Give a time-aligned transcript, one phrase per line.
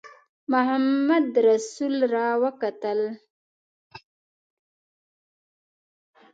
[0.51, 2.99] محمدرسول را وکتل.